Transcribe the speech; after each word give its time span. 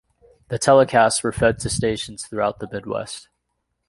The 0.47 0.57
telecasts 0.57 1.21
were 1.21 1.31
fed 1.31 1.59
to 1.59 1.69
stations 1.69 2.25
throughout 2.25 2.57
the 2.57 2.67
Midwest. 2.71 3.29